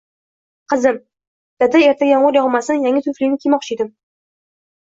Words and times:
Qizim: 0.71 0.97
dada 1.65 1.81
ertaga 1.89 2.09
yomgʻir 2.13 2.39
yogʻmasin 2.39 2.83
yangi 2.89 3.07
tufligimni 3.09 3.41
kiymoqchidim. 3.45 3.93